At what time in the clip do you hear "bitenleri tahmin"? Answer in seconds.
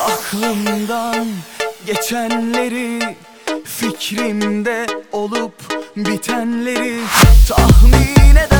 5.96-8.36